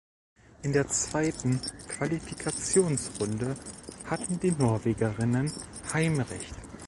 In 0.63 0.73
der 0.73 0.87
zweiten 0.87 1.61
Qualifikationsrunde 1.87 3.55
hatten 4.05 4.39
die 4.39 4.49
Norwegerinnen 4.49 5.51
Heimrecht. 5.93 6.55